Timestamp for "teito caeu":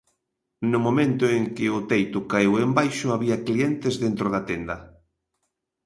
1.91-2.53